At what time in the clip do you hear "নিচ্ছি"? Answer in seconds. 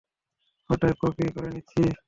1.49-1.81